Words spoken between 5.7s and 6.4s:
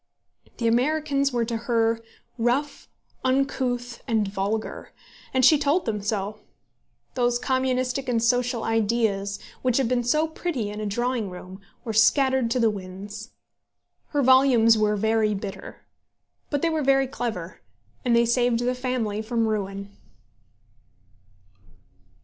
them so.